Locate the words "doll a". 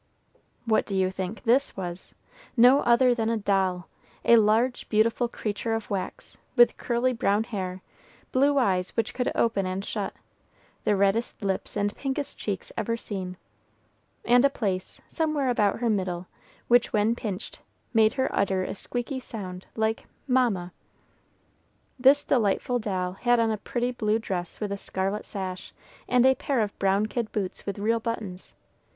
3.37-4.35